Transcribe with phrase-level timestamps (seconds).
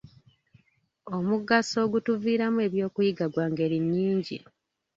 [1.15, 4.37] Omugaso ogutuviiramu ebyokuyiga gwa ngeri nnyingi.